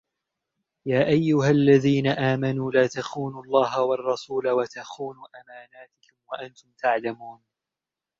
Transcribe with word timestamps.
يا 0.85 1.05
أيها 1.07 1.49
الذين 1.49 2.07
آمنوا 2.07 2.71
لا 2.71 2.87
تخونوا 2.87 3.43
الله 3.43 3.81
والرسول 3.83 4.49
وتخونوا 4.49 5.27
أماناتكم 5.41 6.15
وأنتم 6.31 6.69
تعلمون 6.79 7.41